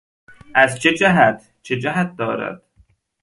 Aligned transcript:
ازچه 0.55 0.91
جهت 0.93 1.49
ـ 1.51 1.61
چه 1.63 1.75
جهت 1.79 2.15
دارد 2.15 2.63